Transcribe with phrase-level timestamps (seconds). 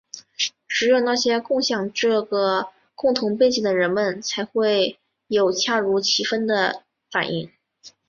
[0.67, 6.81] 只有那些共享这个共同背景的人们才会有恰如其分的
[7.11, 7.51] 反应。